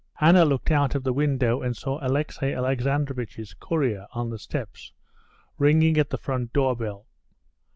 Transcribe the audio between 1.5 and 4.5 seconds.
and saw Alexey Alexandrovitch's courier on the